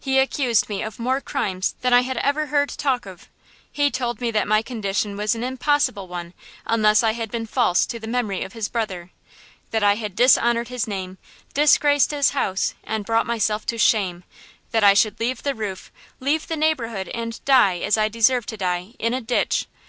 He 0.00 0.18
accused 0.18 0.68
me 0.68 0.82
of 0.82 0.98
more 0.98 1.20
crimes 1.20 1.76
than 1.82 1.92
I 1.92 2.00
had 2.00 2.16
ever 2.16 2.46
heard 2.46 2.68
talk 2.70 3.06
of. 3.06 3.28
He 3.70 3.92
told 3.92 4.20
me 4.20 4.32
that 4.32 4.48
my 4.48 4.60
condition 4.60 5.16
was 5.16 5.36
an 5.36 5.44
impossible 5.44 6.08
one 6.08 6.34
unless 6.66 7.04
I 7.04 7.12
had 7.12 7.30
been 7.30 7.46
false 7.46 7.86
to 7.86 8.00
the 8.00 8.08
memory 8.08 8.42
of 8.42 8.54
his 8.54 8.68
brother; 8.68 9.10
that 9.70 9.84
I 9.84 9.94
had 9.94 10.16
dishonored 10.16 10.66
his 10.66 10.88
name, 10.88 11.16
disgraced 11.54 12.10
his 12.10 12.30
house 12.30 12.74
and 12.82 13.04
brought 13.06 13.24
myself 13.24 13.66
to 13.66 13.78
shame; 13.78 14.24
that 14.72 14.82
I 14.82 14.94
should 14.94 15.20
leave 15.20 15.44
the 15.44 15.54
roof, 15.54 15.92
leave 16.18 16.48
the 16.48 16.56
neighborhood 16.56 17.08
and 17.10 17.38
die 17.44 17.78
as 17.78 17.96
I 17.96 18.08
deserved 18.08 18.48
to 18.48 18.56
die, 18.56 18.94
in 18.98 19.14
a 19.14 19.20
ditch! 19.20 19.66